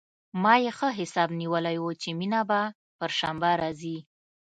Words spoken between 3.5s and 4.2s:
راځي.